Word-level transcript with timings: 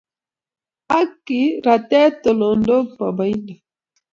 Aki 0.99 1.41
ratet 1.65 2.13
tulondok 2.23 2.87
boiboindo 2.97 3.53